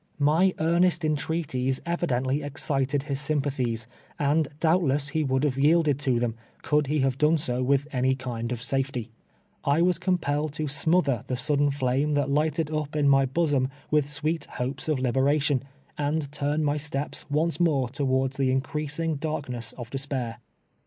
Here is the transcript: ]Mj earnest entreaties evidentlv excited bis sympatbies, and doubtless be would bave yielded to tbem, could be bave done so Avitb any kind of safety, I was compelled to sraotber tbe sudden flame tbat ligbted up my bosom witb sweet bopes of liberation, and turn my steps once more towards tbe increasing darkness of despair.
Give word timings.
]Mj 0.19 0.55
earnest 0.59 1.05
entreaties 1.05 1.79
evidentlv 1.85 2.43
excited 2.43 3.05
bis 3.07 3.21
sympatbies, 3.21 3.85
and 4.17 4.47
doubtless 4.59 5.11
be 5.11 5.23
would 5.23 5.43
bave 5.43 5.59
yielded 5.59 5.99
to 5.99 6.19
tbem, 6.19 6.33
could 6.63 6.85
be 6.87 7.01
bave 7.03 7.19
done 7.19 7.37
so 7.37 7.63
Avitb 7.63 7.85
any 7.93 8.15
kind 8.15 8.51
of 8.51 8.63
safety, 8.63 9.11
I 9.63 9.83
was 9.83 9.99
compelled 9.99 10.53
to 10.53 10.63
sraotber 10.63 11.23
tbe 11.27 11.37
sudden 11.37 11.69
flame 11.69 12.15
tbat 12.15 12.29
ligbted 12.31 12.75
up 12.75 12.95
my 13.05 13.27
bosom 13.27 13.69
witb 13.91 14.05
sweet 14.07 14.47
bopes 14.57 14.87
of 14.89 14.97
liberation, 14.97 15.61
and 15.99 16.31
turn 16.31 16.63
my 16.63 16.77
steps 16.77 17.29
once 17.29 17.59
more 17.59 17.87
towards 17.87 18.37
tbe 18.39 18.49
increasing 18.49 19.17
darkness 19.17 19.71
of 19.73 19.91
despair. 19.91 20.37